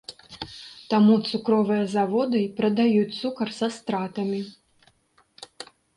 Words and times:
Таму 0.93 1.13
цукровыя 1.31 1.83
заводы 1.97 2.37
і 2.45 2.49
прадаюць 2.61 3.17
цукар 3.21 3.47
са 3.59 3.67
стратамі. 3.77 4.41